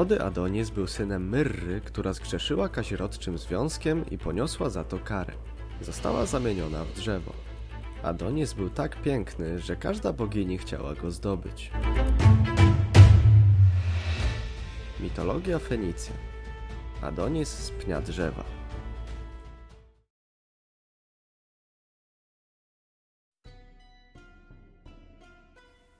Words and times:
Młody 0.00 0.22
Adonis 0.22 0.70
był 0.70 0.86
synem 0.86 1.28
Myrry, 1.28 1.80
która 1.80 2.12
zgrzeszyła 2.12 2.68
kazirodczym 2.68 3.38
związkiem 3.38 4.10
i 4.10 4.18
poniosła 4.18 4.70
za 4.70 4.84
to 4.84 4.98
karę. 4.98 5.32
Została 5.80 6.26
zamieniona 6.26 6.84
w 6.84 6.92
drzewo. 6.92 7.32
Adonis 8.02 8.52
był 8.52 8.70
tak 8.70 9.02
piękny, 9.02 9.58
że 9.58 9.76
każda 9.76 10.12
bogini 10.12 10.58
chciała 10.58 10.94
go 10.94 11.10
zdobyć. 11.10 11.70
Mitologia 15.00 15.58
Fenicja 15.58 16.14
Adonis 17.02 17.48
z 17.48 17.70
pnia 17.70 18.00
drzewa 18.00 18.44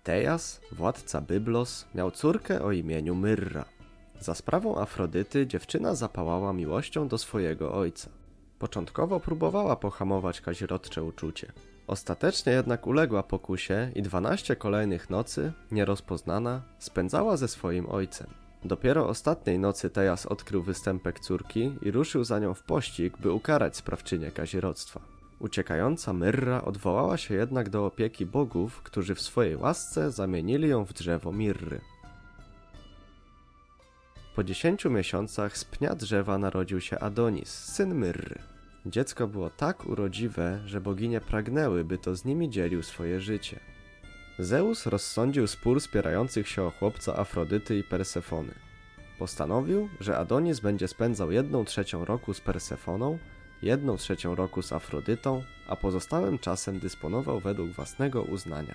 Tejas, 0.05 0.61
władca 0.73 1.21
Byblos, 1.21 1.87
miał 1.95 2.11
córkę 2.11 2.63
o 2.63 2.73
imieniu 2.73 3.15
Myrra. 3.15 3.80
Za 4.21 4.35
sprawą 4.35 4.79
Afrodyty 4.79 5.47
dziewczyna 5.47 5.95
zapałała 5.95 6.53
miłością 6.53 7.09
do 7.09 7.19
swojego 7.19 7.75
ojca. 7.75 8.11
Początkowo 8.59 9.21
próbowała 9.21 9.77
pohamować 9.77 10.41
kazirodcze 10.41 11.03
uczucie. 11.03 11.53
Ostatecznie 11.87 12.53
jednak 12.53 12.87
uległa 12.87 13.23
pokusie 13.23 13.91
i 13.95 14.03
dwanaście 14.03 14.57
kolejnych 14.57 15.11
nocy, 15.11 15.53
nierozpoznana, 15.71 16.63
spędzała 16.79 17.37
ze 17.37 17.49
swoim 17.49 17.89
ojcem. 17.89 18.27
Dopiero 18.65 19.09
ostatniej 19.09 19.59
nocy 19.59 19.91
Tejas 19.91 20.27
odkrył 20.27 20.63
występek 20.63 21.21
córki 21.21 21.73
i 21.83 21.91
ruszył 21.91 22.25
za 22.25 22.39
nią 22.39 22.55
w 22.55 22.63
pościg, 22.63 23.19
by 23.19 23.33
ukarać 23.33 23.77
sprawczynię 23.77 24.31
kazirodztwa. 24.31 25.01
Uciekająca 25.39 26.13
Myrra 26.13 26.63
odwołała 26.65 27.17
się 27.17 27.35
jednak 27.35 27.69
do 27.69 27.87
opieki 27.87 28.27
bogów, 28.27 28.83
którzy 28.83 29.15
w 29.15 29.21
swojej 29.21 29.57
łasce 29.57 30.11
zamienili 30.11 30.69
ją 30.69 30.85
w 30.85 30.93
drzewo 30.93 31.33
Mirry. 31.33 31.81
Po 34.35 34.45
dziesięciu 34.45 34.91
miesiącach 34.91 35.57
z 35.57 35.65
pnia 35.65 35.95
drzewa 35.95 36.39
narodził 36.39 36.81
się 36.81 36.99
Adonis, 36.99 37.49
syn 37.49 37.95
Myrry. 37.95 38.39
Dziecko 38.87 39.27
było 39.29 39.51
tak 39.51 39.87
urodziwe, 39.87 40.61
że 40.67 40.81
boginie 40.81 41.21
pragnęły, 41.21 41.85
by 41.85 41.99
to 41.99 42.17
z 42.17 42.25
nimi 42.25 42.51
dzielił 42.51 42.83
swoje 42.83 43.21
życie. 43.21 43.61
Zeus 44.39 44.87
rozsądził 44.87 45.47
spór 45.47 45.81
spierających 45.81 46.49
się 46.49 46.63
o 46.63 46.71
chłopca 46.71 47.17
Afrodyty 47.17 47.79
i 47.79 47.85
Persefony. 47.85 48.55
Postanowił, 49.19 49.89
że 50.01 50.19
Adonis 50.19 50.61
będzie 50.61 50.89
spędzał 50.89 51.33
jedną 51.33 51.65
trzecią 51.65 52.05
roku 52.05 52.35
z 52.35 52.41
Persefoną, 52.41 53.19
jedną 53.63 53.97
trzecią 53.97 54.35
roku 54.35 54.63
z 54.63 54.73
Afrodytą, 54.73 55.43
a 55.67 55.77
pozostałym 55.77 56.39
czasem 56.39 56.79
dysponował 56.79 57.41
według 57.41 57.71
własnego 57.71 58.23
uznania. 58.23 58.75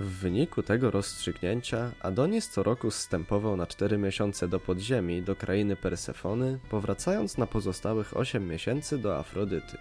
W 0.00 0.04
wyniku 0.04 0.62
tego 0.62 0.90
rozstrzygnięcia 0.90 1.90
Adonis 2.00 2.48
co 2.48 2.62
roku 2.62 2.90
zstępował 2.90 3.56
na 3.56 3.66
cztery 3.66 3.98
miesiące 3.98 4.48
do 4.48 4.60
podziemi, 4.60 5.22
do 5.22 5.36
krainy 5.36 5.76
Persefony, 5.76 6.58
powracając 6.70 7.38
na 7.38 7.46
pozostałych 7.46 8.16
osiem 8.16 8.48
miesięcy 8.48 8.98
do 8.98 9.18
Afrodyty. 9.18 9.78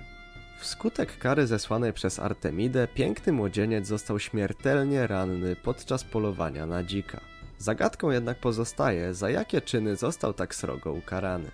Wskutek 0.59 1.17
kary 1.17 1.47
zesłanej 1.47 1.93
przez 1.93 2.19
Artemidę, 2.19 2.87
piękny 2.87 3.33
młodzieniec 3.33 3.87
został 3.87 4.19
śmiertelnie 4.19 5.07
ranny 5.07 5.55
podczas 5.55 6.03
polowania 6.03 6.65
na 6.65 6.83
dzika. 6.83 7.21
Zagadką 7.57 8.11
jednak 8.11 8.37
pozostaje, 8.37 9.13
za 9.13 9.29
jakie 9.29 9.61
czyny 9.61 9.95
został 9.95 10.33
tak 10.33 10.55
srogo 10.55 10.93
ukarany. 10.93 11.51